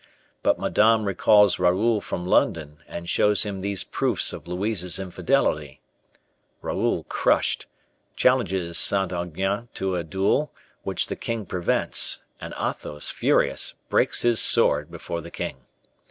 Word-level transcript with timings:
But 0.41 0.57
Madame 0.57 1.05
recalls 1.05 1.59
Raoul 1.59 2.01
from 2.01 2.25
London 2.25 2.77
and 2.87 3.07
shows 3.07 3.43
him 3.43 3.61
these 3.61 3.83
proofs 3.83 4.33
of 4.33 4.47
Louise's 4.47 4.97
infidelity. 4.97 5.79
Raoul, 6.63 7.03
crushed, 7.03 7.67
challenges 8.15 8.79
Saint 8.79 9.13
Aignan 9.13 9.69
to 9.75 9.95
a 9.95 10.03
duel, 10.03 10.51
which 10.81 11.05
the 11.05 11.15
king 11.15 11.45
prevents, 11.45 12.23
and 12.39 12.51
Athos, 12.59 13.11
furious, 13.11 13.75
breaks 13.89 14.23
his 14.23 14.39
sword 14.39 14.89
before 14.89 15.21
the 15.21 15.29
king. 15.29 15.57